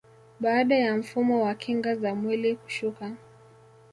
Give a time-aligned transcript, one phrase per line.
[0.39, 3.11] Baada ya mfumo wa kinga za mwili kushuka